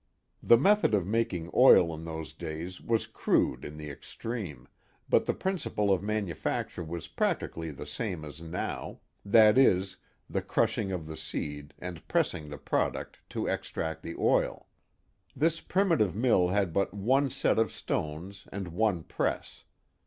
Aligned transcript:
The 0.41 0.57
method 0.57 0.95
of 0.95 1.05
making 1.05 1.51
oil 1.53 1.93
in 1.93 2.05
those 2.05 2.33
days 2.33 2.81
was 2.81 3.05
crude 3.05 3.63
in 3.63 3.77
the 3.77 3.91
extreme, 3.91 4.67
but 5.07 5.27
the 5.27 5.33
principle 5.35 5.93
of 5.93 6.01
manufacture 6.01 6.83
was 6.83 7.07
practically 7.07 7.69
the 7.69 7.85
same 7.85 8.25
as 8.25 8.41
now; 8.41 9.01
that 9.23 9.59
is, 9.59 9.97
the 10.27 10.41
crushing 10.41 10.91
of 10.91 11.05
the 11.05 11.15
seed 11.15 11.75
and 11.77 12.07
pressing 12.07 12.51
ihe 12.51 12.65
product 12.65 13.19
to 13.29 13.45
extract 13.47 14.01
the 14.01 14.15
oil. 14.17 14.67
This 15.35 15.61
primitive 15.61 16.15
mill 16.15 16.47
had 16.47 16.73
but 16.73 16.95
one 16.95 17.29
set 17.29 17.59
of 17.59 17.71
stones 17.71 18.47
and 18.51 18.69
one 18.69 19.03
press. 19.03 19.65